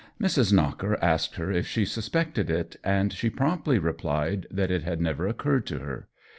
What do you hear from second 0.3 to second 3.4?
Knocker asked her if she suspected it, and she